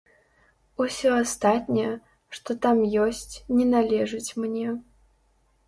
Усё 0.85 1.11
астатняе, 1.23 1.91
што 2.37 2.57
там 2.65 2.81
ёсць, 3.05 3.35
не 3.61 3.65
належыць 3.77 4.35
мне. 4.43 4.67